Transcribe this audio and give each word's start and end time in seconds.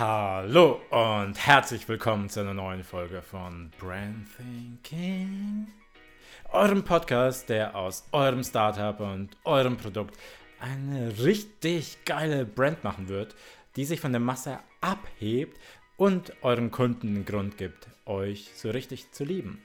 Hallo 0.00 0.80
und 0.88 1.34
herzlich 1.46 1.86
willkommen 1.86 2.30
zu 2.30 2.40
einer 2.40 2.54
neuen 2.54 2.84
Folge 2.84 3.20
von 3.20 3.70
Brand 3.78 4.28
Thinking, 4.34 5.66
eurem 6.50 6.82
Podcast, 6.84 7.50
der 7.50 7.76
aus 7.76 8.08
eurem 8.10 8.42
Startup 8.42 8.98
und 8.98 9.28
eurem 9.44 9.76
Produkt 9.76 10.18
eine 10.58 11.12
richtig 11.22 11.98
geile 12.06 12.46
Brand 12.46 12.82
machen 12.82 13.08
wird, 13.08 13.34
die 13.76 13.84
sich 13.84 14.00
von 14.00 14.12
der 14.12 14.22
Masse 14.22 14.60
abhebt 14.80 15.58
und 15.98 16.32
euren 16.40 16.70
Kunden 16.70 17.08
einen 17.08 17.26
Grund 17.26 17.58
gibt, 17.58 17.86
euch 18.06 18.52
so 18.54 18.70
richtig 18.70 19.12
zu 19.12 19.24
lieben. 19.24 19.60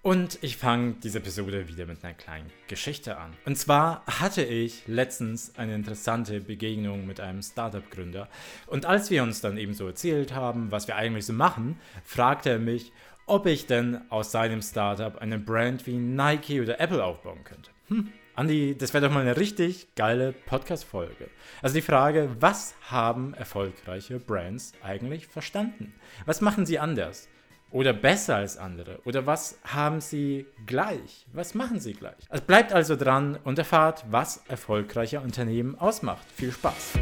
Und 0.00 0.38
ich 0.42 0.56
fange 0.56 0.94
diese 1.02 1.18
Episode 1.18 1.66
wieder 1.68 1.84
mit 1.84 2.04
einer 2.04 2.14
kleinen 2.14 2.50
Geschichte 2.68 3.18
an. 3.18 3.32
Und 3.44 3.56
zwar 3.58 4.04
hatte 4.06 4.44
ich 4.44 4.86
letztens 4.86 5.52
eine 5.56 5.74
interessante 5.74 6.40
Begegnung 6.40 7.04
mit 7.04 7.18
einem 7.20 7.42
Startup-Gründer. 7.42 8.28
Und 8.68 8.86
als 8.86 9.10
wir 9.10 9.24
uns 9.24 9.40
dann 9.40 9.58
eben 9.58 9.74
so 9.74 9.88
erzählt 9.88 10.32
haben, 10.34 10.70
was 10.70 10.86
wir 10.86 10.94
eigentlich 10.94 11.26
so 11.26 11.32
machen, 11.32 11.80
fragte 12.04 12.50
er 12.50 12.58
mich, 12.60 12.92
ob 13.26 13.46
ich 13.46 13.66
denn 13.66 14.00
aus 14.08 14.30
seinem 14.30 14.62
Startup 14.62 15.18
eine 15.18 15.38
Brand 15.38 15.86
wie 15.86 15.96
Nike 15.96 16.60
oder 16.60 16.80
Apple 16.80 17.04
aufbauen 17.04 17.42
könnte. 17.42 17.70
Hm, 17.88 18.12
Andi, 18.36 18.76
das 18.78 18.94
wäre 18.94 19.06
doch 19.06 19.12
mal 19.12 19.22
eine 19.22 19.36
richtig 19.36 19.96
geile 19.96 20.32
Podcast-Folge. 20.32 21.28
Also 21.60 21.74
die 21.74 21.82
Frage, 21.82 22.30
was 22.38 22.76
haben 22.82 23.34
erfolgreiche 23.34 24.20
Brands 24.20 24.72
eigentlich 24.80 25.26
verstanden? 25.26 25.92
Was 26.24 26.40
machen 26.40 26.64
sie 26.64 26.78
anders? 26.78 27.28
Oder 27.70 27.92
besser 27.92 28.36
als 28.36 28.56
andere? 28.56 28.98
Oder 29.04 29.26
was 29.26 29.58
haben 29.62 30.00
sie 30.00 30.46
gleich? 30.64 31.26
Was 31.34 31.54
machen 31.54 31.80
sie 31.80 31.92
gleich? 31.92 32.16
Also 32.30 32.42
bleibt 32.46 32.72
also 32.72 32.96
dran 32.96 33.38
und 33.44 33.58
erfahrt, 33.58 34.06
was 34.10 34.42
erfolgreiche 34.48 35.20
Unternehmen 35.20 35.78
ausmacht. 35.78 36.24
Viel 36.34 36.50
Spaß! 36.50 36.94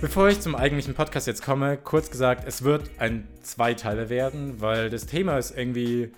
Bevor 0.00 0.28
ich 0.28 0.40
zum 0.40 0.54
eigentlichen 0.54 0.94
Podcast 0.94 1.26
jetzt 1.26 1.42
komme, 1.42 1.76
kurz 1.76 2.08
gesagt, 2.12 2.46
es 2.46 2.62
wird 2.62 2.88
ein 2.98 3.26
Zweiteiler 3.42 4.08
werden, 4.10 4.60
weil 4.60 4.90
das 4.90 5.06
Thema 5.06 5.38
ist 5.38 5.50
irgendwie 5.58 6.12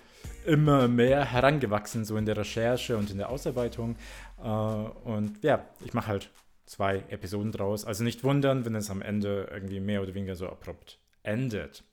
immer 0.45 0.87
mehr 0.87 1.25
herangewachsen, 1.25 2.05
so 2.05 2.15
in 2.15 2.27
der 2.27 2.37
Recherche 2.37 2.95
und 2.95 3.09
in 3.09 3.17
der 3.17 3.29
Ausarbeitung. 3.29 3.95
Äh, 4.41 4.47
und 4.47 5.41
ja, 5.41 5.65
ich 5.83 5.95
mache 5.95 6.07
halt 6.07 6.29
zwei 6.73 7.03
Episoden 7.09 7.51
draus. 7.51 7.85
Also 7.85 8.03
nicht 8.03 8.23
wundern, 8.23 8.65
wenn 8.65 8.75
es 8.75 8.89
am 8.89 9.01
Ende 9.01 9.47
irgendwie 9.51 9.79
mehr 9.79 10.01
oder 10.01 10.15
weniger 10.15 10.35
so 10.35 10.47
abrupt 10.47 10.99
endet. 11.21 11.83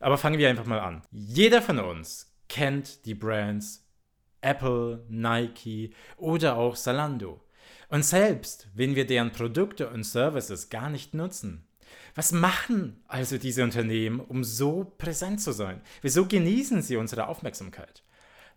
Aber 0.00 0.18
fangen 0.18 0.38
wir 0.38 0.48
einfach 0.48 0.66
mal 0.66 0.80
an. 0.80 1.02
Jeder 1.10 1.62
von 1.62 1.78
uns 1.78 2.32
kennt 2.48 3.04
die 3.06 3.14
Brands 3.14 3.84
Apple, 4.40 5.04
Nike 5.08 5.94
oder 6.16 6.56
auch 6.56 6.76
Zalando. 6.76 7.40
Und 7.88 8.04
selbst 8.04 8.68
wenn 8.74 8.94
wir 8.94 9.06
deren 9.06 9.32
Produkte 9.32 9.88
und 9.88 10.04
Services 10.04 10.68
gar 10.68 10.90
nicht 10.90 11.14
nutzen, 11.14 11.66
was 12.14 12.32
machen 12.32 13.02
also 13.08 13.38
diese 13.38 13.64
Unternehmen, 13.64 14.20
um 14.20 14.44
so 14.44 14.92
präsent 14.98 15.40
zu 15.40 15.52
sein? 15.52 15.80
Wieso 16.02 16.26
genießen 16.26 16.82
sie 16.82 16.96
unsere 16.96 17.28
Aufmerksamkeit? 17.28 18.02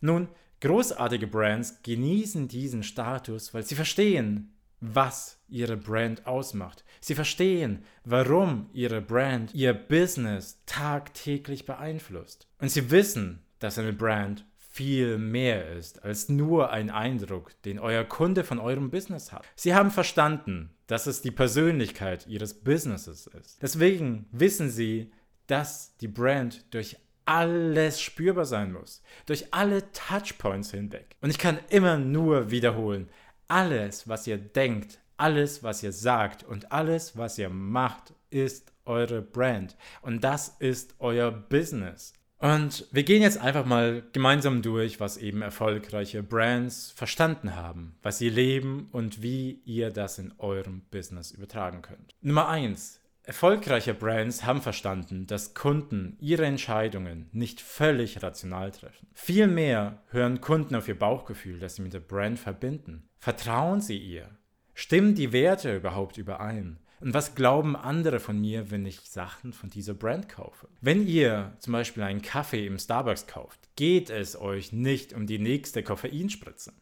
Nun, 0.01 0.27
großartige 0.59 1.27
Brands 1.27 1.81
genießen 1.81 2.49
diesen 2.49 2.83
Status, 2.83 3.53
weil 3.53 3.63
sie 3.63 3.75
verstehen, 3.75 4.53
was 4.81 5.39
ihre 5.47 5.77
Brand 5.77 6.25
ausmacht. 6.25 6.83
Sie 6.99 7.15
verstehen, 7.15 7.85
warum 8.03 8.69
ihre 8.73 9.01
Brand 9.01 9.53
ihr 9.53 9.73
Business 9.73 10.59
tagtäglich 10.65 11.65
beeinflusst. 11.65 12.47
Und 12.59 12.69
sie 12.69 12.91
wissen, 12.91 13.43
dass 13.59 13.77
eine 13.77 13.93
Brand 13.93 14.45
viel 14.57 15.17
mehr 15.17 15.71
ist 15.73 16.03
als 16.03 16.29
nur 16.29 16.71
ein 16.71 16.89
Eindruck, 16.89 17.61
den 17.63 17.77
euer 17.77 18.03
Kunde 18.03 18.43
von 18.43 18.57
eurem 18.57 18.89
Business 18.89 19.31
hat. 19.31 19.45
Sie 19.55 19.75
haben 19.75 19.91
verstanden, 19.91 20.71
dass 20.87 21.07
es 21.07 21.21
die 21.21 21.31
Persönlichkeit 21.31 22.25
ihres 22.27 22.53
Businesses 22.53 23.27
ist. 23.27 23.61
Deswegen 23.61 24.25
wissen 24.31 24.69
sie, 24.69 25.11
dass 25.47 25.97
die 25.97 26.07
Brand 26.07 26.73
durch 26.73 26.97
alles 27.25 28.01
spürbar 28.01 28.45
sein 28.45 28.71
muss, 28.71 29.03
durch 29.25 29.53
alle 29.53 29.91
Touchpoints 29.91 30.71
hinweg. 30.71 31.15
Und 31.21 31.29
ich 31.29 31.37
kann 31.37 31.59
immer 31.69 31.97
nur 31.97 32.49
wiederholen, 32.49 33.09
alles, 33.51 34.07
was 34.07 34.25
ihr 34.27 34.37
denkt, 34.37 34.99
alles, 35.17 35.61
was 35.61 35.83
ihr 35.83 35.91
sagt 35.91 36.43
und 36.43 36.71
alles, 36.71 37.17
was 37.17 37.37
ihr 37.37 37.49
macht, 37.49 38.13
ist 38.29 38.71
eure 38.85 39.21
Brand. 39.21 39.75
Und 40.01 40.23
das 40.23 40.55
ist 40.59 40.95
euer 40.99 41.31
Business. 41.31 42.13
Und 42.37 42.87
wir 42.91 43.03
gehen 43.03 43.21
jetzt 43.21 43.37
einfach 43.37 43.65
mal 43.65 44.03
gemeinsam 44.13 44.61
durch, 44.61 44.99
was 44.99 45.17
eben 45.17 45.41
erfolgreiche 45.43 46.23
Brands 46.23 46.91
verstanden 46.91 47.55
haben, 47.55 47.95
was 48.01 48.17
sie 48.17 48.29
leben 48.29 48.87
und 48.93 49.21
wie 49.21 49.61
ihr 49.65 49.91
das 49.91 50.17
in 50.17 50.33
eurem 50.39 50.81
Business 50.89 51.31
übertragen 51.31 51.81
könnt. 51.83 52.15
Nummer 52.21 52.47
eins: 52.47 53.00
Erfolgreiche 53.23 53.93
Brands 53.93 54.45
haben 54.45 54.61
verstanden, 54.61 55.27
dass 55.27 55.53
Kunden 55.53 56.17
ihre 56.19 56.45
Entscheidungen 56.45 57.29
nicht 57.31 57.61
völlig 57.61 58.23
rational 58.23 58.71
treffen. 58.71 59.07
Vielmehr 59.13 60.01
hören 60.09 60.41
Kunden 60.41 60.75
auf 60.75 60.87
ihr 60.87 60.97
Bauchgefühl, 60.97 61.59
das 61.59 61.75
sie 61.75 61.83
mit 61.83 61.93
der 61.93 61.99
Brand 61.99 62.39
verbinden. 62.39 63.07
Vertrauen 63.19 63.79
sie 63.79 63.97
ihr? 63.97 64.29
Stimmen 64.73 65.13
die 65.13 65.31
Werte 65.31 65.75
überhaupt 65.75 66.17
überein? 66.17 66.79
Und 66.99 67.13
was 67.13 67.35
glauben 67.35 67.75
andere 67.75 68.19
von 68.19 68.39
mir, 68.39 68.69
wenn 68.69 68.85
ich 68.85 69.01
Sachen 69.01 69.53
von 69.53 69.69
dieser 69.69 69.95
Brand 69.95 70.29
kaufe? 70.29 70.67
Wenn 70.81 71.07
ihr 71.07 71.55
zum 71.59 71.73
Beispiel 71.73 72.03
einen 72.03 72.21
Kaffee 72.21 72.65
im 72.65 72.77
Starbucks 72.77 73.27
kauft, 73.27 73.59
geht 73.75 74.09
es 74.09 74.39
euch 74.39 74.71
nicht 74.71 75.13
um 75.13 75.25
die 75.25 75.39
nächste 75.39 75.83
Koffeinspritze. 75.83 76.73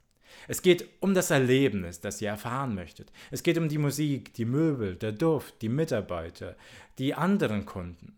Es 0.47 0.61
geht 0.61 0.87
um 0.99 1.13
das 1.13 1.31
Erlebnis, 1.31 1.99
das 1.99 2.21
ihr 2.21 2.29
erfahren 2.29 2.75
möchtet. 2.75 3.11
Es 3.31 3.43
geht 3.43 3.57
um 3.57 3.69
die 3.69 3.77
Musik, 3.77 4.33
die 4.33 4.45
Möbel, 4.45 4.95
der 4.95 5.11
Duft, 5.11 5.61
die 5.61 5.69
Mitarbeiter, 5.69 6.55
die 6.97 7.13
anderen 7.13 7.65
Kunden. 7.65 8.15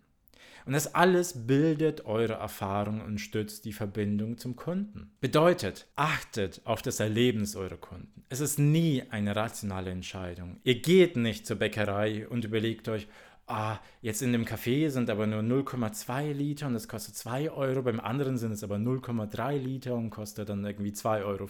Und 0.65 0.73
das 0.73 0.93
alles 0.93 1.47
bildet 1.47 2.05
eure 2.05 2.33
Erfahrung 2.33 3.01
und 3.01 3.19
stützt 3.19 3.65
die 3.65 3.73
Verbindung 3.73 4.37
zum 4.37 4.55
Kunden. 4.55 5.11
Bedeutet, 5.19 5.87
achtet 5.95 6.61
auf 6.65 6.81
das 6.81 6.99
Erlebnis 6.99 7.55
eurer 7.55 7.77
Kunden. 7.77 8.23
Es 8.29 8.39
ist 8.39 8.59
nie 8.59 9.03
eine 9.09 9.35
rationale 9.35 9.91
Entscheidung. 9.91 10.57
Ihr 10.63 10.79
geht 10.81 11.15
nicht 11.15 11.45
zur 11.47 11.57
Bäckerei 11.57 12.27
und 12.27 12.45
überlegt 12.45 12.87
euch, 12.89 13.07
ah, 13.47 13.79
jetzt 14.01 14.21
in 14.21 14.31
dem 14.31 14.45
Café 14.45 14.89
sind 14.89 15.09
aber 15.09 15.27
nur 15.27 15.41
0,2 15.41 16.33
Liter 16.33 16.67
und 16.67 16.73
das 16.73 16.87
kostet 16.87 17.15
2 17.15 17.51
Euro, 17.51 17.81
beim 17.81 17.99
anderen 17.99 18.37
sind 18.37 18.51
es 18.51 18.63
aber 18.63 18.75
0,3 18.75 19.57
Liter 19.57 19.95
und 19.95 20.09
kostet 20.09 20.49
dann 20.49 20.65
irgendwie 20.65 20.91
2,50 20.91 21.25
Euro. 21.25 21.47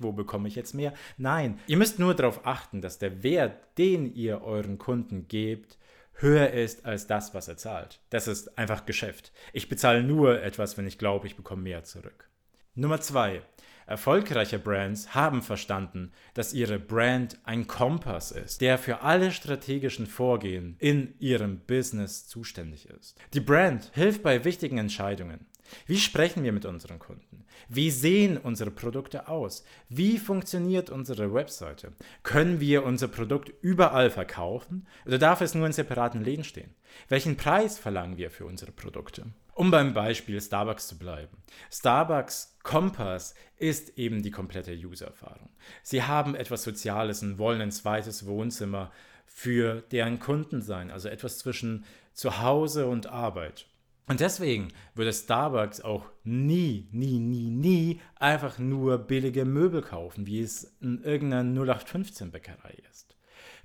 Wo 0.00 0.12
bekomme 0.12 0.48
ich 0.48 0.54
jetzt 0.54 0.74
mehr? 0.74 0.92
Nein, 1.16 1.58
ihr 1.66 1.76
müsst 1.76 1.98
nur 1.98 2.14
darauf 2.14 2.46
achten, 2.46 2.80
dass 2.80 2.98
der 2.98 3.22
Wert, 3.22 3.78
den 3.78 4.14
ihr 4.14 4.42
euren 4.42 4.78
Kunden 4.78 5.28
gebt, 5.28 5.78
höher 6.14 6.50
ist 6.50 6.86
als 6.86 7.06
das, 7.06 7.34
was 7.34 7.48
er 7.48 7.56
zahlt. 7.56 8.00
Das 8.10 8.26
ist 8.26 8.58
einfach 8.58 8.86
Geschäft. 8.86 9.32
Ich 9.52 9.68
bezahle 9.68 10.02
nur 10.02 10.42
etwas, 10.42 10.76
wenn 10.78 10.86
ich 10.86 10.98
glaube, 10.98 11.26
ich 11.26 11.36
bekomme 11.36 11.62
mehr 11.62 11.84
zurück. 11.84 12.28
Nummer 12.74 13.00
zwei. 13.00 13.42
Erfolgreiche 13.86 14.58
Brands 14.58 15.14
haben 15.14 15.42
verstanden, 15.42 16.12
dass 16.34 16.52
ihre 16.52 16.80
Brand 16.80 17.38
ein 17.44 17.68
Kompass 17.68 18.32
ist, 18.32 18.60
der 18.60 18.78
für 18.78 19.02
alle 19.02 19.30
strategischen 19.30 20.06
Vorgehen 20.06 20.74
in 20.80 21.14
ihrem 21.20 21.60
Business 21.60 22.26
zuständig 22.26 22.88
ist. 22.88 23.16
Die 23.32 23.40
Brand 23.40 23.90
hilft 23.94 24.24
bei 24.24 24.44
wichtigen 24.44 24.78
Entscheidungen. 24.78 25.46
Wie 25.86 25.98
sprechen 25.98 26.42
wir 26.44 26.52
mit 26.52 26.64
unseren 26.64 26.98
Kunden? 26.98 27.44
Wie 27.68 27.90
sehen 27.90 28.38
unsere 28.38 28.70
Produkte 28.70 29.28
aus? 29.28 29.64
Wie 29.88 30.18
funktioniert 30.18 30.90
unsere 30.90 31.32
Webseite? 31.32 31.92
Können 32.22 32.60
wir 32.60 32.84
unser 32.84 33.08
Produkt 33.08 33.52
überall 33.62 34.10
verkaufen 34.10 34.86
oder 35.06 35.18
darf 35.18 35.40
es 35.40 35.54
nur 35.54 35.66
in 35.66 35.72
separaten 35.72 36.22
Läden 36.22 36.44
stehen? 36.44 36.74
Welchen 37.08 37.36
Preis 37.36 37.78
verlangen 37.78 38.16
wir 38.16 38.30
für 38.30 38.46
unsere 38.46 38.72
Produkte? 38.72 39.26
Um 39.56 39.70
beim 39.70 39.94
Beispiel 39.94 40.38
Starbucks 40.38 40.86
zu 40.86 40.98
bleiben. 40.98 41.38
Starbucks 41.72 42.58
Kompass 42.62 43.34
ist 43.56 43.96
eben 43.96 44.22
die 44.22 44.30
komplette 44.30 44.74
User-Erfahrung. 44.74 45.48
Sie 45.82 46.02
haben 46.02 46.34
etwas 46.34 46.62
Soziales 46.62 47.22
und 47.22 47.38
wollen 47.38 47.62
ein 47.62 47.72
zweites 47.72 48.26
Wohnzimmer 48.26 48.92
für 49.24 49.80
deren 49.92 50.20
Kunden 50.20 50.60
sein, 50.60 50.90
also 50.90 51.08
etwas 51.08 51.38
zwischen 51.38 51.86
Zuhause 52.12 52.86
und 52.86 53.06
Arbeit. 53.06 53.66
Und 54.06 54.20
deswegen 54.20 54.74
würde 54.94 55.14
Starbucks 55.14 55.80
auch 55.80 56.04
nie, 56.22 56.90
nie, 56.92 57.18
nie, 57.18 57.48
nie 57.48 58.02
einfach 58.16 58.58
nur 58.58 58.98
billige 58.98 59.46
Möbel 59.46 59.80
kaufen, 59.80 60.26
wie 60.26 60.42
es 60.42 60.76
in 60.82 61.02
irgendeiner 61.02 61.62
0815-Bäckerei 61.62 62.76
ist. 62.90 63.16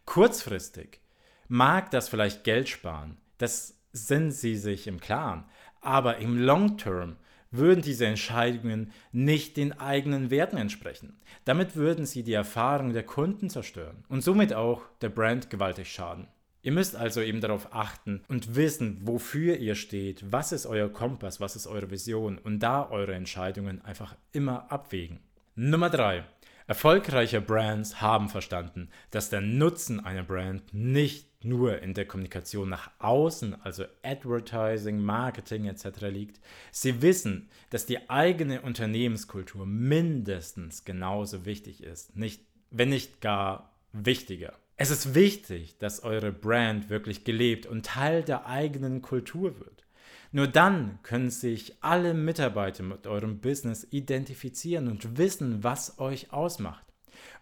Kurzfristig 0.05 1.01
mag 1.49 1.91
das 1.91 2.07
vielleicht 2.07 2.45
Geld 2.45 2.69
sparen, 2.69 3.17
das 3.37 3.77
sind 3.91 4.31
sie 4.31 4.55
sich 4.55 4.87
im 4.87 5.01
Klaren, 5.01 5.43
aber 5.81 6.17
im 6.17 6.37
Long 6.37 6.77
Term 6.77 7.17
würden 7.51 7.81
diese 7.81 8.05
Entscheidungen 8.05 8.91
nicht 9.11 9.57
den 9.57 9.77
eigenen 9.77 10.31
Werten 10.31 10.57
entsprechen. 10.57 11.19
Damit 11.43 11.75
würden 11.75 12.05
sie 12.05 12.23
die 12.23 12.33
Erfahrung 12.33 12.93
der 12.93 13.03
Kunden 13.03 13.49
zerstören 13.49 14.05
und 14.07 14.23
somit 14.23 14.53
auch 14.53 14.83
der 15.01 15.09
Brand 15.09 15.49
gewaltig 15.49 15.91
schaden. 15.91 16.27
Ihr 16.63 16.71
müsst 16.71 16.95
also 16.95 17.21
eben 17.21 17.41
darauf 17.41 17.73
achten 17.73 18.21
und 18.27 18.55
wissen, 18.55 18.99
wofür 19.01 19.57
ihr 19.57 19.75
steht, 19.75 20.31
was 20.31 20.51
ist 20.51 20.67
euer 20.67 20.89
Kompass, 20.89 21.41
was 21.41 21.55
ist 21.55 21.65
eure 21.65 21.89
Vision 21.89 22.37
und 22.37 22.59
da 22.59 22.87
eure 22.89 23.15
Entscheidungen 23.15 23.83
einfach 23.83 24.15
immer 24.31 24.71
abwägen. 24.71 25.19
Nummer 25.55 25.89
3. 25.89 26.23
Erfolgreiche 26.71 27.41
Brands 27.41 27.99
haben 27.99 28.29
verstanden, 28.29 28.87
dass 29.09 29.29
der 29.29 29.41
Nutzen 29.41 29.99
einer 29.99 30.23
Brand 30.23 30.73
nicht 30.73 31.43
nur 31.43 31.81
in 31.81 31.93
der 31.93 32.05
Kommunikation 32.05 32.69
nach 32.69 32.91
außen, 32.99 33.61
also 33.61 33.83
Advertising, 34.03 35.03
Marketing 35.03 35.65
etc. 35.65 36.03
liegt. 36.03 36.39
Sie 36.71 37.01
wissen, 37.01 37.49
dass 37.71 37.87
die 37.87 38.09
eigene 38.09 38.61
Unternehmenskultur 38.61 39.65
mindestens 39.65 40.85
genauso 40.85 41.43
wichtig 41.45 41.83
ist, 41.83 42.15
nicht, 42.15 42.41
wenn 42.69 42.87
nicht 42.87 43.19
gar 43.19 43.73
wichtiger. 43.91 44.53
Es 44.77 44.91
ist 44.91 45.13
wichtig, 45.13 45.77
dass 45.77 46.03
eure 46.03 46.31
Brand 46.31 46.89
wirklich 46.89 47.25
gelebt 47.25 47.65
und 47.65 47.85
Teil 47.85 48.23
der 48.23 48.45
eigenen 48.45 49.01
Kultur 49.01 49.59
wird. 49.59 49.83
Nur 50.31 50.47
dann 50.47 50.99
können 51.03 51.29
sich 51.29 51.75
alle 51.81 52.13
Mitarbeiter 52.13 52.83
mit 52.83 53.05
eurem 53.05 53.39
Business 53.39 53.85
identifizieren 53.89 54.87
und 54.87 55.17
wissen, 55.17 55.63
was 55.63 55.99
euch 55.99 56.31
ausmacht. 56.31 56.85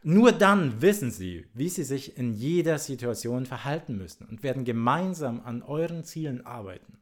Nur 0.01 0.31
dann 0.31 0.81
wissen 0.81 1.11
sie, 1.11 1.45
wie 1.53 1.69
sie 1.69 1.83
sich 1.83 2.17
in 2.17 2.33
jeder 2.33 2.79
Situation 2.79 3.45
verhalten 3.45 3.97
müssen 3.97 4.25
und 4.25 4.43
werden 4.43 4.65
gemeinsam 4.65 5.41
an 5.41 5.61
euren 5.61 6.03
Zielen 6.03 6.45
arbeiten. 6.45 6.97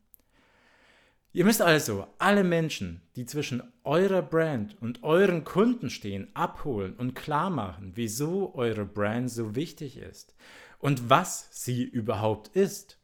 Ihr 1.31 1.45
müsst 1.45 1.61
also 1.61 2.07
alle 2.17 2.43
Menschen, 2.43 3.01
die 3.15 3.25
zwischen 3.25 3.61
eurer 3.83 4.23
Brand 4.23 4.75
und 4.81 5.03
euren 5.03 5.43
Kunden 5.43 5.89
stehen, 5.89 6.29
abholen 6.33 6.95
und 6.95 7.13
klar 7.13 7.49
machen, 7.49 7.91
wieso 7.95 8.55
eure 8.55 8.85
Brand 8.85 9.29
so 9.29 9.55
wichtig 9.55 9.97
ist 9.97 10.35
und 10.79 11.09
was 11.09 11.47
sie 11.51 11.83
überhaupt 11.83 12.47
ist. 12.55 12.99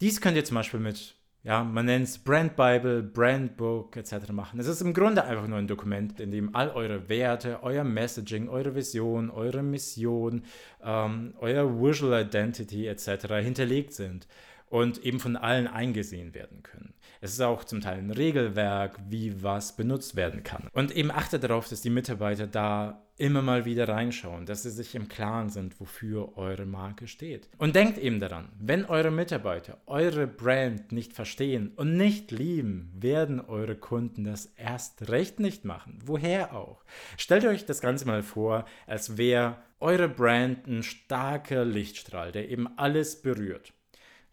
Dies 0.00 0.20
könnt 0.20 0.36
ihr 0.36 0.44
zum 0.44 0.54
Beispiel 0.54 0.80
mit 0.80 1.16
ja, 1.46 1.62
man 1.62 1.86
nennt 1.86 2.08
es 2.08 2.18
Brand 2.18 2.56
Bible, 2.56 3.04
Brand 3.04 3.56
Book 3.56 3.96
etc. 3.96 4.32
machen. 4.32 4.58
Es 4.58 4.66
ist 4.66 4.80
im 4.80 4.92
Grunde 4.92 5.22
einfach 5.22 5.46
nur 5.46 5.58
ein 5.58 5.68
Dokument, 5.68 6.18
in 6.18 6.32
dem 6.32 6.52
all 6.56 6.70
eure 6.70 7.08
Werte, 7.08 7.60
euer 7.62 7.84
Messaging, 7.84 8.48
eure 8.48 8.74
Vision, 8.74 9.30
eure 9.30 9.62
Mission, 9.62 10.42
ähm, 10.82 11.34
euer 11.38 11.80
Visual 11.80 12.20
Identity 12.20 12.88
etc. 12.88 13.34
hinterlegt 13.40 13.92
sind 13.92 14.26
und 14.68 15.04
eben 15.04 15.20
von 15.20 15.36
allen 15.36 15.66
eingesehen 15.66 16.34
werden 16.34 16.62
können. 16.62 16.94
Es 17.20 17.32
ist 17.32 17.40
auch 17.40 17.64
zum 17.64 17.80
Teil 17.80 17.98
ein 17.98 18.10
Regelwerk, 18.10 18.98
wie 19.08 19.42
was 19.42 19.76
benutzt 19.76 20.16
werden 20.16 20.42
kann. 20.42 20.68
Und 20.72 20.94
eben 20.94 21.10
achtet 21.10 21.44
darauf, 21.44 21.68
dass 21.68 21.80
die 21.80 21.90
Mitarbeiter 21.90 22.46
da 22.46 23.02
immer 23.18 23.40
mal 23.40 23.64
wieder 23.64 23.88
reinschauen, 23.88 24.44
dass 24.44 24.64
sie 24.64 24.70
sich 24.70 24.94
im 24.94 25.08
Klaren 25.08 25.48
sind, 25.48 25.80
wofür 25.80 26.36
eure 26.36 26.66
Marke 26.66 27.08
steht. 27.08 27.48
Und 27.56 27.74
denkt 27.74 27.96
eben 27.96 28.20
daran, 28.20 28.50
wenn 28.58 28.84
eure 28.84 29.10
Mitarbeiter 29.10 29.78
eure 29.86 30.26
Brand 30.26 30.92
nicht 30.92 31.14
verstehen 31.14 31.72
und 31.76 31.96
nicht 31.96 32.30
lieben, 32.30 32.92
werden 32.94 33.40
eure 33.40 33.76
Kunden 33.76 34.24
das 34.24 34.52
erst 34.56 35.08
recht 35.08 35.40
nicht 35.40 35.64
machen. 35.64 35.98
Woher 36.04 36.54
auch? 36.54 36.84
Stellt 37.16 37.46
euch 37.46 37.64
das 37.64 37.80
Ganze 37.80 38.06
mal 38.06 38.22
vor, 38.22 38.66
als 38.86 39.16
wäre 39.16 39.56
eure 39.80 40.08
Brand 40.08 40.66
ein 40.66 40.82
starker 40.82 41.64
Lichtstrahl, 41.64 42.32
der 42.32 42.50
eben 42.50 42.66
alles 42.76 43.22
berührt 43.22 43.72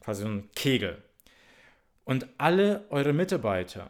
quasi 0.03 0.25
ein 0.25 0.49
Kegel. 0.55 1.01
Und 2.03 2.27
alle 2.37 2.85
eure 2.89 3.13
Mitarbeiter, 3.13 3.89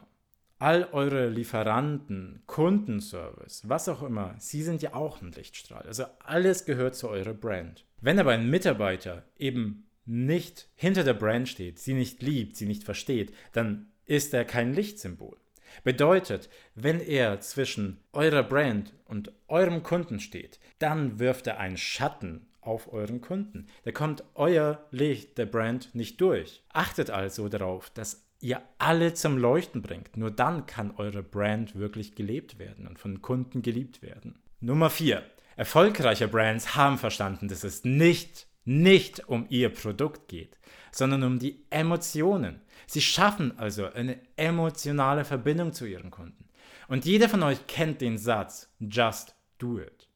all 0.59 0.87
eure 0.91 1.29
Lieferanten, 1.29 2.43
Kundenservice, 2.45 3.67
was 3.67 3.89
auch 3.89 4.03
immer, 4.03 4.35
sie 4.37 4.63
sind 4.63 4.81
ja 4.81 4.93
auch 4.93 5.21
ein 5.21 5.31
Lichtstrahl. 5.31 5.83
Also 5.87 6.05
alles 6.19 6.65
gehört 6.65 6.95
zu 6.95 7.09
eurer 7.09 7.33
Brand. 7.33 7.85
Wenn 8.01 8.19
aber 8.19 8.31
ein 8.31 8.49
Mitarbeiter 8.49 9.23
eben 9.37 9.87
nicht 10.05 10.67
hinter 10.75 11.03
der 11.03 11.13
Brand 11.13 11.49
steht, 11.49 11.79
sie 11.79 11.93
nicht 11.93 12.21
liebt, 12.21 12.55
sie 12.55 12.65
nicht 12.65 12.83
versteht, 12.83 13.33
dann 13.53 13.87
ist 14.05 14.33
er 14.33 14.45
kein 14.45 14.73
Lichtsymbol. 14.73 15.37
Bedeutet, 15.83 16.49
wenn 16.75 16.99
er 16.99 17.39
zwischen 17.39 17.99
eurer 18.11 18.43
Brand 18.43 18.93
und 19.05 19.31
eurem 19.47 19.81
Kunden 19.81 20.19
steht, 20.19 20.59
dann 20.77 21.19
wirft 21.19 21.47
er 21.47 21.59
einen 21.59 21.77
Schatten 21.77 22.45
auf 22.65 22.91
euren 22.91 23.21
Kunden. 23.21 23.67
Da 23.83 23.91
kommt 23.91 24.23
euer 24.35 24.85
Licht 24.91 25.37
der 25.37 25.45
Brand 25.45 25.93
nicht 25.93 26.19
durch. 26.21 26.63
Achtet 26.69 27.09
also 27.09 27.49
darauf, 27.49 27.89
dass 27.89 28.25
ihr 28.39 28.61
alle 28.77 29.13
zum 29.13 29.37
Leuchten 29.37 29.81
bringt. 29.81 30.17
Nur 30.17 30.31
dann 30.31 30.65
kann 30.65 30.95
eure 30.97 31.23
Brand 31.23 31.75
wirklich 31.75 32.15
gelebt 32.15 32.59
werden 32.59 32.87
und 32.87 32.99
von 32.99 33.21
Kunden 33.21 33.61
geliebt 33.61 34.01
werden. 34.01 34.39
Nummer 34.59 34.89
4. 34.89 35.23
Erfolgreiche 35.55 36.27
Brands 36.27 36.75
haben 36.75 36.97
verstanden, 36.97 37.47
dass 37.47 37.63
es 37.63 37.83
nicht, 37.83 38.47
nicht 38.65 39.27
um 39.29 39.45
ihr 39.49 39.69
Produkt 39.69 40.27
geht, 40.27 40.57
sondern 40.91 41.23
um 41.23 41.39
die 41.39 41.65
Emotionen. 41.69 42.61
Sie 42.87 43.01
schaffen 43.01 43.57
also 43.57 43.85
eine 43.85 44.19
emotionale 44.35 45.25
Verbindung 45.25 45.73
zu 45.73 45.85
ihren 45.85 46.11
Kunden. 46.11 46.49
Und 46.87 47.05
jeder 47.05 47.29
von 47.29 47.43
euch 47.43 47.65
kennt 47.67 48.01
den 48.01 48.17
Satz, 48.17 48.69
just 48.79 49.35
do 49.57 49.79
it. 49.79 50.09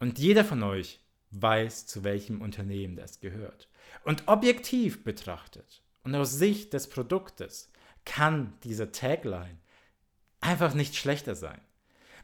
Und 0.00 0.18
jeder 0.18 0.44
von 0.44 0.62
euch 0.62 1.00
weiß, 1.40 1.86
zu 1.86 2.04
welchem 2.04 2.40
Unternehmen 2.40 2.96
das 2.96 3.20
gehört. 3.20 3.68
Und 4.04 4.24
objektiv 4.26 5.04
betrachtet 5.04 5.82
und 6.02 6.14
aus 6.14 6.32
Sicht 6.32 6.72
des 6.72 6.88
Produktes 6.88 7.70
kann 8.04 8.52
diese 8.64 8.92
Tagline 8.92 9.58
einfach 10.40 10.74
nicht 10.74 10.94
schlechter 10.94 11.34
sein. 11.34 11.60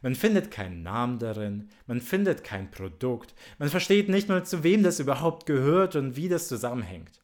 Man 0.01 0.15
findet 0.15 0.49
keinen 0.49 0.81
Namen 0.81 1.19
darin, 1.19 1.69
man 1.85 2.01
findet 2.01 2.43
kein 2.43 2.71
Produkt, 2.71 3.35
man 3.59 3.69
versteht 3.69 4.09
nicht 4.09 4.29
mal, 4.29 4.45
zu 4.45 4.63
wem 4.63 4.81
das 4.83 4.99
überhaupt 4.99 5.45
gehört 5.45 5.95
und 5.95 6.15
wie 6.15 6.29
das 6.29 6.47
zusammenhängt. 6.47 7.21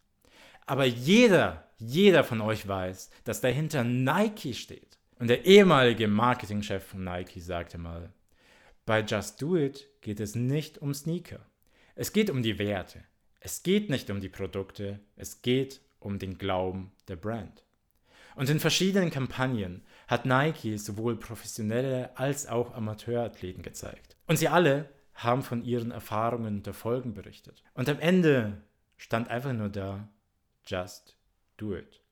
Aber 0.66 0.86
jeder, 0.86 1.68
jeder 1.78 2.24
von 2.24 2.42
euch 2.42 2.68
weiß, 2.68 3.10
dass 3.24 3.42
dahinter 3.42 3.84
Nike 3.84 4.54
steht. 4.54 5.00
Und 5.18 5.30
der 5.30 5.45
ehemalige 5.45 6.07
Marketingchef 6.07 6.84
von 6.84 7.04
Nike 7.04 7.39
sagte 7.39 7.80
mal, 7.80 8.13
bei 8.86 9.01
Just 9.01 9.42
Do 9.42 9.57
It 9.57 9.89
geht 10.01 10.19
es 10.19 10.36
nicht 10.36 10.78
um 10.78 10.94
Sneaker. 10.94 11.39
Es 12.00 12.14
geht 12.14 12.30
um 12.30 12.44
die 12.44 12.60
Werte. 12.60 13.04
Es 13.40 13.64
geht 13.64 13.90
nicht 13.90 14.12
um 14.12 14.22
die 14.22 14.30
Produkte. 14.30 15.00
Es 15.16 15.42
geht 15.42 15.82
um 16.00 16.20
den 16.20 16.38
Glauben 16.38 16.92
der 17.08 17.16
Brand. 17.16 17.64
Und 18.36 18.52
in 18.52 18.60
verschiedenen 18.60 19.10
Kampagnen 19.10 19.84
hat 20.08 20.28
Nike 20.28 20.78
sowohl 20.78 21.18
professionelle 21.18 22.16
als 22.16 22.46
auch 22.46 22.76
Amateurathleten 22.76 23.64
gezeigt. 23.64 24.16
Und 24.28 24.38
sie 24.38 24.48
alle 24.48 24.90
haben 25.16 25.42
von 25.42 25.66
ihren 25.66 25.90
Erfahrungen 25.90 26.58
und 26.58 26.68
Erfolgen 26.68 27.16
berichtet. 27.16 27.64
Und 27.74 27.90
am 27.90 28.00
Ende 28.00 28.62
stand 28.98 29.30
einfach 29.30 29.54
nur 29.54 29.70
da, 29.70 30.08
just 30.68 31.18
do 31.58 31.76
it. 31.76 32.04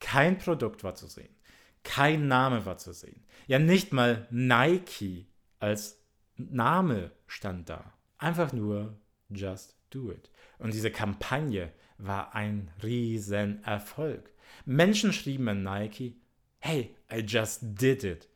Kein 0.00 0.36
Produkt 0.36 0.84
war 0.84 0.96
zu 0.96 1.06
sehen. 1.06 1.34
Kein 1.82 2.28
Name 2.28 2.66
war 2.66 2.76
zu 2.76 2.92
sehen. 2.92 3.24
Ja, 3.46 3.58
nicht 3.58 3.94
mal 3.94 4.28
Nike 4.30 5.28
als 5.60 5.98
Name 6.36 7.10
stand 7.26 7.70
da. 7.70 7.94
Einfach 8.18 8.52
nur 8.52 9.00
Just 9.30 9.76
Do 9.90 10.10
It. 10.10 10.30
Und 10.58 10.74
diese 10.74 10.90
Kampagne 10.90 11.72
war 11.98 12.34
ein 12.34 12.70
Riesenerfolg. 12.82 14.30
Menschen 14.64 15.12
schrieben 15.12 15.48
an 15.48 15.62
Nike, 15.62 16.16
hey, 16.58 16.94
I 17.12 17.20
just 17.20 17.60
did 17.62 18.04
it. 18.04 18.28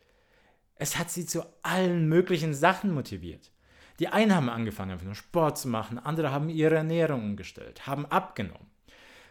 Es 0.76 0.98
hat 0.98 1.10
sie 1.10 1.26
zu 1.26 1.44
allen 1.62 2.08
möglichen 2.08 2.54
Sachen 2.54 2.92
motiviert. 2.92 3.50
Die 4.00 4.08
einen 4.08 4.34
haben 4.34 4.48
angefangen, 4.48 5.14
Sport 5.14 5.58
zu 5.58 5.68
machen, 5.68 5.98
andere 5.98 6.32
haben 6.32 6.48
ihre 6.48 6.76
Ernährung 6.76 7.22
umgestellt, 7.22 7.86
haben 7.86 8.06
abgenommen. 8.06 8.70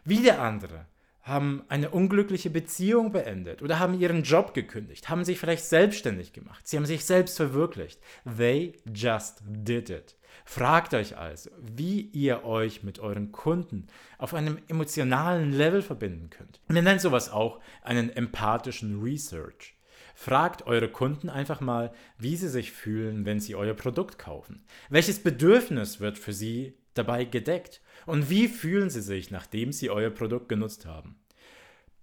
Wieder 0.06 0.42
andere 0.42 0.86
haben 1.24 1.64
eine 1.70 1.90
unglückliche 1.90 2.50
Beziehung 2.50 3.12
beendet 3.12 3.62
oder 3.62 3.80
haben 3.80 4.00
ihren 4.00 4.24
Job 4.24 4.54
gekündigt, 4.54 5.10
haben 5.10 5.24
sich 5.24 5.40
vielleicht 5.40 5.64
selbstständig 5.66 6.34
gemacht, 6.34 6.68
sie 6.68 6.78
haben 6.78 6.86
sich 6.86 7.06
selbst 7.06 7.38
verwirklicht. 7.38 8.00
They 8.38 8.74
just 8.94 9.42
did 9.46 9.90
it. 9.90 10.18
Fragt 10.46 10.94
euch 10.94 11.18
also, 11.18 11.50
wie 11.60 12.02
ihr 12.02 12.44
euch 12.44 12.84
mit 12.84 13.00
euren 13.00 13.32
Kunden 13.32 13.88
auf 14.18 14.34
einem 14.34 14.58
emotionalen 14.68 15.54
Level 15.54 15.82
verbinden 15.82 16.30
könnt. 16.30 16.60
Man 16.68 16.84
nennt 16.84 17.02
sowas 17.02 17.32
auch 17.32 17.60
einen 17.82 18.10
empathischen 18.10 19.02
Research. 19.02 19.78
Fragt 20.16 20.68
eure 20.68 20.90
Kunden 20.90 21.30
einfach 21.30 21.62
mal, 21.62 21.94
wie 22.18 22.36
sie 22.36 22.50
sich 22.50 22.72
fühlen, 22.72 23.26
wenn 23.26 23.40
sie 23.40 23.56
euer 23.56 23.74
Produkt 23.74 24.20
kaufen. 24.20 24.66
Welches 24.90 25.24
Bedürfnis 25.24 26.00
wird 26.00 26.20
für 26.20 26.34
sie 26.34 26.78
dabei 26.94 27.26
gedeckt? 27.26 27.82
Und 28.06 28.30
wie 28.30 28.48
fühlen 28.48 28.90
sie 28.90 29.02
sich, 29.02 29.32
nachdem 29.32 29.72
sie 29.72 29.90
euer 29.90 30.10
Produkt 30.10 30.50
genutzt 30.50 30.86
haben? 30.86 31.16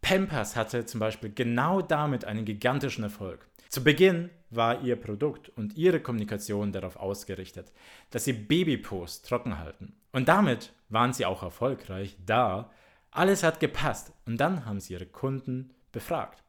Pampers 0.00 0.57
hatte 0.57 0.87
zum 0.87 1.00
Beispiel 1.00 1.33
genau 1.33 1.83
damit 1.83 2.25
einen 2.25 2.45
gigantischen 2.45 3.04
Erfolg. 3.04 3.47
Zu 3.69 3.85
Beginn 3.85 4.30
war 4.50 4.83
ihr 4.83 4.97
Produkt 4.97 5.50
und 5.50 5.76
ihre 5.76 6.00
Kommunikation 6.00 6.73
darauf 6.73 6.97
ausgerichtet, 6.97 7.73
dass 8.11 8.25
sie 8.25 8.33
Babypost 8.33 9.28
trocken 9.28 9.59
halten. 9.59 9.95
Und 10.12 10.28
damit 10.28 10.73
waren 10.88 11.12
sie 11.12 11.26
auch 11.26 11.42
erfolgreich, 11.42 12.16
da 12.26 12.71
alles 13.11 13.42
hat 13.42 13.61
gepasst. 13.61 14.12
Und 14.26 14.38
dann 14.38 14.64
haben 14.66 14.80
sie 14.80 14.95
ihre 14.95 15.07
Kunden 15.07 15.73
befragt. 15.92 16.42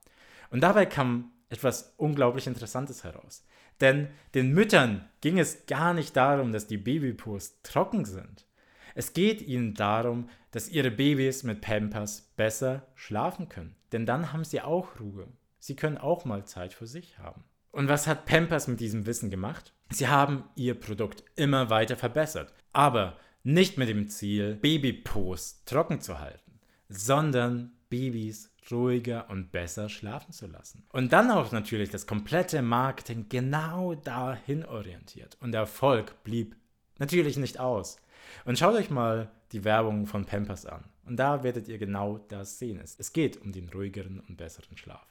Und 0.49 0.61
dabei 0.61 0.85
kam 0.85 1.31
etwas 1.49 1.93
unglaublich 1.97 2.47
Interessantes 2.47 3.03
heraus. 3.03 3.45
Denn 3.81 4.09
den 4.33 4.53
Müttern 4.53 5.09
ging 5.21 5.39
es 5.39 5.65
gar 5.65 5.93
nicht 5.93 6.15
darum, 6.15 6.51
dass 6.51 6.67
die 6.67 6.77
Babypost 6.77 7.63
trocken 7.63 8.05
sind. 8.05 8.45
Es 8.95 9.13
geht 9.13 9.41
ihnen 9.41 9.73
darum, 9.73 10.29
dass 10.51 10.69
ihre 10.69 10.91
Babys 10.91 11.43
mit 11.43 11.61
Pampers 11.61 12.31
besser 12.35 12.87
schlafen 12.95 13.49
können. 13.49 13.75
Denn 13.91 14.05
dann 14.05 14.33
haben 14.33 14.43
sie 14.43 14.61
auch 14.61 14.99
Ruhe. 14.99 15.27
Sie 15.59 15.75
können 15.75 15.97
auch 15.97 16.25
mal 16.25 16.45
Zeit 16.45 16.73
für 16.73 16.87
sich 16.87 17.19
haben. 17.19 17.43
Und 17.71 17.87
was 17.87 18.07
hat 18.07 18.25
Pampers 18.25 18.67
mit 18.67 18.79
diesem 18.79 19.05
Wissen 19.05 19.29
gemacht? 19.29 19.73
Sie 19.89 20.07
haben 20.07 20.43
ihr 20.55 20.75
Produkt 20.75 21.23
immer 21.35 21.69
weiter 21.69 21.95
verbessert, 21.95 22.53
aber 22.73 23.17
nicht 23.43 23.77
mit 23.77 23.89
dem 23.89 24.09
Ziel, 24.09 24.55
Babypos 24.55 25.63
trocken 25.65 26.01
zu 26.01 26.19
halten, 26.19 26.59
sondern 26.89 27.71
Babys 27.89 28.51
ruhiger 28.69 29.29
und 29.29 29.51
besser 29.51 29.89
schlafen 29.89 30.31
zu 30.31 30.47
lassen. 30.47 30.83
Und 30.89 31.11
dann 31.13 31.31
auch 31.31 31.51
natürlich 31.51 31.89
das 31.89 32.07
komplette 32.07 32.61
Marketing 32.61 33.25
genau 33.27 33.95
dahin 33.95 34.65
orientiert. 34.65 35.37
Und 35.41 35.51
der 35.51 35.61
Erfolg 35.61 36.23
blieb 36.23 36.55
natürlich 36.99 37.37
nicht 37.37 37.59
aus. 37.59 37.97
Und 38.45 38.57
schaut 38.57 38.75
euch 38.75 38.89
mal 38.89 39.31
die 39.51 39.63
Werbung 39.63 40.07
von 40.07 40.25
Pampers 40.25 40.65
an. 40.65 40.83
Und 41.05 41.17
da 41.17 41.43
werdet 41.43 41.67
ihr 41.67 41.77
genau 41.77 42.17
das 42.17 42.59
sehen. 42.59 42.79
Es 42.79 43.13
geht 43.13 43.41
um 43.41 43.51
den 43.51 43.69
ruhigeren 43.69 44.19
und 44.19 44.37
besseren 44.37 44.77
Schlaf. 44.77 45.05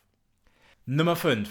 Nummer 0.86 1.16
5. 1.16 1.48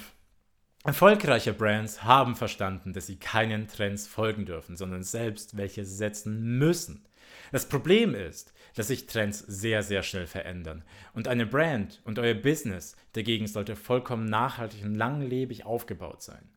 Erfolgreiche 0.86 1.54
Brands 1.54 2.04
haben 2.04 2.36
verstanden, 2.36 2.94
dass 2.94 3.08
sie 3.08 3.18
keinen 3.18 3.68
Trends 3.68 4.08
folgen 4.08 4.46
dürfen, 4.46 4.78
sondern 4.78 5.04
selbst 5.04 5.58
welche 5.58 5.84
setzen 5.86 6.58
müssen. 6.58 7.06
Das 7.51 7.68
Problem 7.68 8.16
ist, 8.16 8.54
dass 8.75 8.88
sich 8.88 9.06
Trends 9.06 9.39
sehr, 9.39 9.84
sehr 9.84 10.04
schnell 10.04 10.28
verändern. 10.28 10.84
Und 11.13 11.28
eine 11.28 11.46
Brand 11.46 12.01
und 12.06 12.18
euer 12.18 12.34
Business 12.34 12.96
dagegen 13.13 13.48
sollte 13.48 13.75
vollkommen 13.75 14.25
nachhaltig 14.25 14.84
und 14.84 14.96
langlebig 14.96 15.66
aufgebaut 15.66 16.22
sein. 16.22 16.50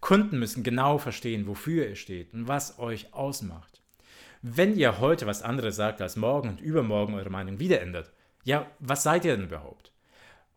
Kunden 0.00 0.38
müssen 0.38 0.62
genau 0.62 0.98
verstehen, 0.98 1.46
wofür 1.46 1.88
ihr 1.88 1.96
steht 1.96 2.32
und 2.32 2.46
was 2.46 2.78
euch 2.78 3.12
ausmacht. 3.12 3.82
Wenn 4.46 4.76
ihr 4.76 5.00
heute 5.00 5.26
was 5.26 5.40
anderes 5.40 5.76
sagt 5.76 6.02
als 6.02 6.16
morgen 6.16 6.50
und 6.50 6.60
übermorgen 6.60 7.14
eure 7.14 7.30
Meinung 7.30 7.60
wieder 7.60 7.80
ändert, 7.80 8.12
ja, 8.42 8.66
was 8.78 9.02
seid 9.02 9.24
ihr 9.24 9.34
denn 9.34 9.46
überhaupt? 9.46 9.90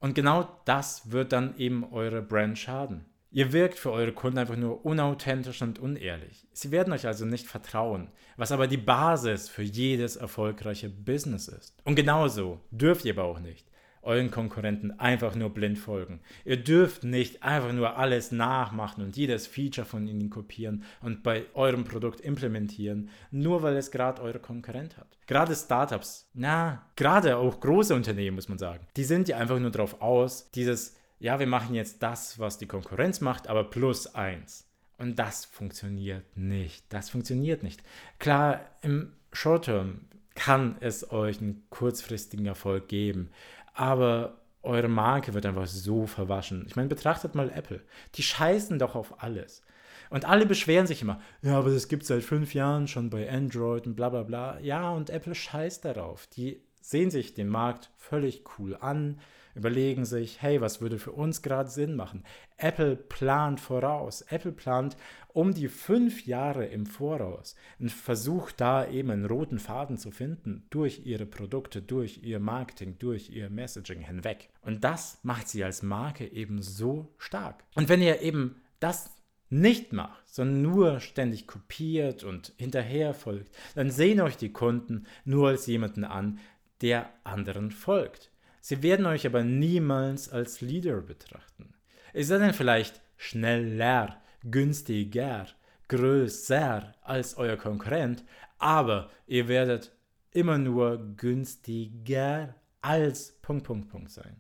Und 0.02 0.14
genau 0.14 0.60
das 0.66 1.10
wird 1.10 1.32
dann 1.32 1.58
eben 1.58 1.90
eure 1.94 2.22
Brand 2.22 2.60
schaden. 2.60 3.06
Ihr 3.32 3.54
wirkt 3.54 3.80
für 3.80 3.92
eure 3.92 4.12
Kunden 4.12 4.40
einfach 4.40 4.58
nur 4.58 4.86
unauthentisch 4.86 5.62
und 5.62 5.80
unehrlich. 5.80 6.46
Sie 6.52 6.72
werden 6.72 6.92
euch 6.92 7.08
also 7.08 7.24
nicht 7.24 7.48
vertrauen, 7.48 8.10
was 8.36 8.52
aber 8.52 8.68
die 8.68 8.76
Basis 8.76 9.48
für 9.48 9.64
jedes 9.64 10.18
erfolgreiche 10.18 10.90
Business 10.90 11.48
ist. 11.48 11.74
Und 11.86 11.96
genauso 11.96 12.60
dürft 12.72 13.06
ihr 13.06 13.14
aber 13.14 13.24
auch 13.24 13.40
nicht 13.40 13.66
euren 14.08 14.32
Konkurrenten 14.32 15.00
einfach 15.00 15.36
nur 15.36 15.52
blind 15.52 15.78
folgen. 15.78 16.22
Ihr 16.46 16.58
dürft 16.58 17.04
nicht 17.04 17.44
einfach 17.44 17.72
nur 17.72 17.98
alles 17.98 18.32
nachmachen 18.32 19.04
und 19.04 19.16
jedes 19.16 19.46
Feature 19.46 19.86
von 19.86 20.08
ihnen 20.08 20.32
kopieren 20.32 20.84
und 21.02 21.22
bei 21.22 21.46
eurem 21.54 21.84
Produkt 21.84 22.22
implementieren, 22.22 23.10
nur 23.30 23.62
weil 23.62 23.76
es 23.78 23.92
gerade 23.92 24.22
eure 24.24 24.40
Konkurrent 24.40 24.98
hat. 24.98 25.18
Gerade 25.28 25.56
Startups, 25.56 26.30
na, 26.34 26.82
gerade 26.96 27.38
auch 27.38 27.60
große 27.60 27.94
Unternehmen, 27.94 28.36
muss 28.36 28.50
man 28.50 28.58
sagen, 28.58 28.88
die 28.96 29.04
sind 29.04 29.28
ja 29.28 29.38
einfach 29.38 29.60
nur 29.60 29.72
darauf 29.72 30.02
aus, 30.02 30.50
dieses 30.52 30.96
ja, 31.20 31.40
wir 31.40 31.48
machen 31.48 31.74
jetzt 31.74 32.04
das, 32.04 32.40
was 32.40 32.58
die 32.58 32.68
Konkurrenz 32.68 33.22
macht, 33.22 33.48
aber 33.48 33.64
plus 33.64 34.14
eins. 34.14 34.68
Und 34.98 35.18
das 35.20 35.46
funktioniert 35.46 36.26
nicht. 36.36 36.86
Das 36.90 37.10
funktioniert 37.10 37.64
nicht. 37.64 37.84
Klar, 38.20 38.62
im 38.82 39.14
Short 39.32 39.66
Term 39.66 40.02
kann 40.36 40.78
es 40.80 41.12
euch 41.12 41.40
einen 41.40 41.64
kurzfristigen 41.70 42.46
Erfolg 42.46 42.88
geben, 42.88 43.32
aber 43.78 44.42
eure 44.64 44.88
Marke 44.88 45.34
wird 45.34 45.46
einfach 45.46 45.68
so 45.68 46.08
verwaschen. 46.08 46.66
Ich 46.68 46.76
meine, 46.76 46.90
betrachtet 46.90 47.36
mal 47.36 47.50
Apple. 47.50 47.82
Die 48.16 48.24
scheißen 48.24 48.80
doch 48.80 48.96
auf 48.96 49.22
alles. 49.22 49.62
Und 50.10 50.26
alle 50.26 50.46
beschweren 50.46 50.88
sich 50.88 51.02
immer, 51.02 51.20
ja, 51.42 51.58
aber 51.58 51.70
das 51.70 51.88
gibt 51.88 52.04
es 52.04 52.08
seit 52.08 52.24
fünf 52.24 52.54
Jahren 52.54 52.88
schon 52.88 53.10
bei 53.10 53.30
Android 53.30 53.86
und 53.86 53.96
bla 53.96 54.10
bla 54.10 54.24
bla. 54.24 54.60
Ja, 54.60 54.92
und 54.92 55.10
Apple 55.10 55.36
scheißt 55.36 55.86
darauf. 55.86 56.28
Die 56.28 56.62
sehen 56.82 57.12
sich 57.12 57.34
den 57.34 57.50
Markt 57.50 57.92
völlig 57.98 58.44
cool 58.58 58.78
an, 58.80 59.20
überlegen 59.58 60.06
sich, 60.06 60.42
hey, 60.42 60.62
was 60.62 60.80
würde 60.80 61.00
für 61.00 61.12
uns 61.12 61.42
gerade 61.42 61.70
Sinn 61.70 61.96
machen? 61.96 62.24
Apple 62.58 62.96
plant 62.96 63.60
voraus. 63.60 64.22
Apple 64.30 64.52
plant 64.52 64.96
um 65.34 65.54
die 65.54 65.68
fünf 65.68 66.26
Jahre 66.26 66.66
im 66.66 66.86
Voraus 66.86 67.56
und 67.80 67.92
versucht 67.92 68.60
da 68.62 68.88
eben 68.88 69.12
einen 69.12 69.26
roten 69.26 69.60
Faden 69.60 69.98
zu 69.98 70.12
finden 70.12 70.66
durch 70.70 71.06
ihre 71.06 71.26
Produkte, 71.26 71.82
durch 71.82 72.22
ihr 72.24 72.40
Marketing, 72.40 72.98
durch 72.98 73.30
ihr 73.30 73.50
Messaging 73.50 74.00
hinweg. 74.00 74.50
Und 74.62 74.84
das 74.84 75.20
macht 75.24 75.48
sie 75.50 75.64
als 75.64 75.84
Marke 75.84 76.26
eben 76.32 76.62
so 76.62 77.14
stark. 77.18 77.64
Und 77.76 77.90
wenn 77.90 78.02
ihr 78.02 78.22
eben 78.22 78.62
das 78.80 79.12
nicht 79.50 79.94
macht, 79.94 80.28
sondern 80.28 80.62
nur 80.62 81.00
ständig 81.00 81.48
kopiert 81.48 82.24
und 82.24 82.54
hinterher 82.58 83.14
folgt, 83.14 83.56
dann 83.76 83.92
sehen 83.92 84.22
euch 84.22 84.38
die 84.38 84.52
Kunden 84.52 85.06
nur 85.24 85.50
als 85.50 85.68
jemanden 85.68 86.04
an, 86.04 86.40
der 86.82 87.10
anderen 87.24 87.72
folgt. 87.72 88.32
Sie 88.70 88.84
werden 88.84 89.06
euch 89.06 89.26
aber 89.26 89.46
niemals 89.46 90.28
als 90.28 90.60
Leader 90.60 91.00
betrachten. 91.00 91.74
Es 92.12 92.28
sei 92.28 92.38
denn 92.38 92.54
vielleicht 92.54 93.00
schneller, 93.16 94.22
günstiger, 94.44 95.48
größer 95.88 96.94
als 97.02 97.38
euer 97.38 97.56
Konkurrent, 97.56 98.26
aber 98.58 99.10
ihr 99.26 99.48
werdet 99.48 99.94
immer 100.32 100.58
nur 100.58 100.98
günstiger 101.16 102.56
als 102.82 103.40
Punkt, 103.42 103.64
Punkt, 103.64 103.88
Punkt 103.88 104.12
sein. 104.12 104.36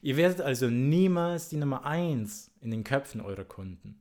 Ihr 0.00 0.16
werdet 0.16 0.40
also 0.40 0.70
niemals 0.70 1.50
die 1.50 1.58
Nummer 1.58 1.84
1 1.84 2.52
in 2.62 2.70
den 2.70 2.82
Köpfen 2.82 3.20
eurer 3.20 3.44
Kunden. 3.44 4.00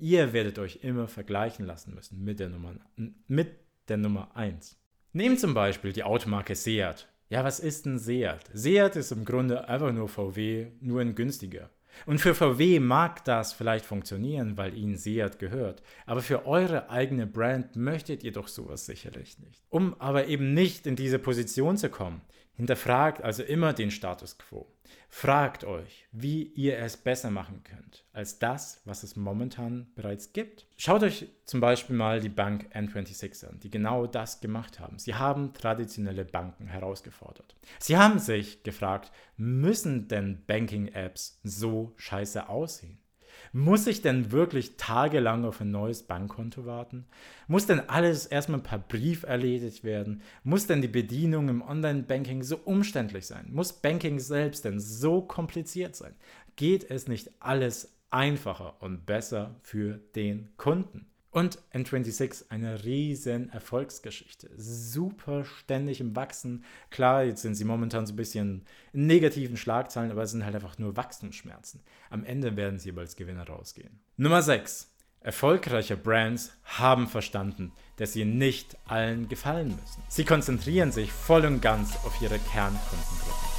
Ihr 0.00 0.32
werdet 0.32 0.58
euch 0.58 0.80
immer 0.82 1.06
vergleichen 1.06 1.64
lassen 1.64 1.94
müssen 1.94 2.24
mit 2.24 2.40
der 2.40 2.48
Nummer, 2.48 2.74
mit 3.28 3.54
der 3.86 3.98
Nummer 3.98 4.34
1. 4.34 4.76
Nehmt 5.12 5.38
zum 5.38 5.54
Beispiel 5.54 5.92
die 5.92 6.02
Automarke 6.02 6.56
Seat. 6.56 7.06
Ja, 7.32 7.44
was 7.44 7.60
ist 7.60 7.86
ein 7.86 7.98
Seat? 7.98 8.50
Seat 8.52 8.94
ist 8.94 9.10
im 9.10 9.24
Grunde 9.24 9.66
einfach 9.66 9.90
nur 9.90 10.06
VW, 10.06 10.66
nur 10.82 11.00
ein 11.00 11.14
günstiger. 11.14 11.70
Und 12.04 12.20
für 12.20 12.34
VW 12.34 12.78
mag 12.78 13.24
das 13.24 13.54
vielleicht 13.54 13.86
funktionieren, 13.86 14.58
weil 14.58 14.76
ihnen 14.76 14.98
Seat 14.98 15.38
gehört. 15.38 15.82
Aber 16.04 16.20
für 16.20 16.44
eure 16.44 16.90
eigene 16.90 17.26
Brand 17.26 17.74
möchtet 17.74 18.22
ihr 18.22 18.32
doch 18.32 18.48
sowas 18.48 18.84
sicherlich 18.84 19.38
nicht. 19.38 19.64
Um 19.70 19.98
aber 19.98 20.26
eben 20.26 20.52
nicht 20.52 20.86
in 20.86 20.94
diese 20.94 21.18
Position 21.18 21.78
zu 21.78 21.88
kommen, 21.88 22.20
hinterfragt 22.52 23.22
also 23.22 23.42
immer 23.42 23.72
den 23.72 23.90
Status 23.90 24.36
quo. 24.36 24.66
Fragt 25.08 25.64
euch, 25.64 26.06
wie 26.10 26.42
ihr 26.42 26.78
es 26.78 26.96
besser 26.96 27.30
machen 27.30 27.62
könnt 27.64 28.04
als 28.12 28.38
das, 28.38 28.80
was 28.84 29.02
es 29.02 29.14
momentan 29.14 29.86
bereits 29.94 30.32
gibt. 30.32 30.66
Schaut 30.76 31.02
euch 31.02 31.28
zum 31.44 31.60
Beispiel 31.60 31.96
mal 31.96 32.20
die 32.20 32.30
Bank 32.30 32.74
N26 32.74 33.46
an, 33.46 33.60
die 33.60 33.70
genau 33.70 34.06
das 34.06 34.40
gemacht 34.40 34.80
haben. 34.80 34.98
Sie 34.98 35.14
haben 35.14 35.52
traditionelle 35.52 36.24
Banken 36.24 36.66
herausgefordert. 36.66 37.54
Sie 37.78 37.96
haben 37.96 38.18
sich 38.18 38.62
gefragt, 38.62 39.12
müssen 39.36 40.08
denn 40.08 40.44
Banking-Apps 40.46 41.40
so 41.42 41.92
scheiße 41.96 42.48
aussehen? 42.48 43.01
Muss 43.52 43.86
ich 43.86 44.02
denn 44.02 44.32
wirklich 44.32 44.76
tagelang 44.76 45.44
auf 45.44 45.60
ein 45.60 45.70
neues 45.70 46.02
Bankkonto 46.02 46.64
warten? 46.64 47.06
Muss 47.48 47.66
denn 47.66 47.80
alles 47.88 48.26
erstmal 48.26 48.60
per 48.60 48.78
Brief 48.78 49.24
erledigt 49.24 49.84
werden? 49.84 50.22
Muss 50.44 50.66
denn 50.66 50.82
die 50.82 50.88
Bedienung 50.88 51.48
im 51.48 51.62
Online-Banking 51.62 52.42
so 52.42 52.56
umständlich 52.56 53.26
sein? 53.26 53.48
Muss 53.50 53.72
Banking 53.72 54.18
selbst 54.18 54.64
denn 54.64 54.80
so 54.80 55.22
kompliziert 55.22 55.96
sein? 55.96 56.14
Geht 56.56 56.90
es 56.90 57.08
nicht 57.08 57.30
alles 57.40 57.94
einfacher 58.10 58.80
und 58.80 59.06
besser 59.06 59.56
für 59.62 60.00
den 60.14 60.56
Kunden? 60.56 61.11
Und 61.32 61.58
N26 61.72 62.50
eine 62.50 62.84
riesen 62.84 63.48
Erfolgsgeschichte. 63.48 64.50
Super 64.54 65.46
ständig 65.46 66.00
im 66.00 66.14
Wachsen. 66.14 66.62
Klar, 66.90 67.24
jetzt 67.24 67.40
sind 67.40 67.54
sie 67.54 67.64
momentan 67.64 68.06
so 68.06 68.12
ein 68.12 68.16
bisschen 68.16 68.66
in 68.92 69.06
negativen 69.06 69.56
Schlagzeilen, 69.56 70.10
aber 70.10 70.24
es 70.24 70.32
sind 70.32 70.44
halt 70.44 70.54
einfach 70.54 70.78
nur 70.78 70.94
Wachstumsschmerzen. 70.94 71.80
Am 72.10 72.22
Ende 72.22 72.54
werden 72.56 72.78
sie 72.78 72.92
als 72.98 73.16
Gewinner 73.16 73.48
rausgehen. 73.48 73.98
Nummer 74.18 74.42
6. 74.42 74.90
Erfolgreiche 75.20 75.96
Brands 75.96 76.52
haben 76.64 77.06
verstanden, 77.06 77.72
dass 77.96 78.12
sie 78.12 78.26
nicht 78.26 78.76
allen 78.86 79.28
gefallen 79.28 79.68
müssen. 79.68 80.02
Sie 80.08 80.24
konzentrieren 80.24 80.92
sich 80.92 81.12
voll 81.12 81.46
und 81.46 81.62
ganz 81.62 81.96
auf 82.04 82.20
ihre 82.20 82.38
Kernkundengruppen. 82.40 83.51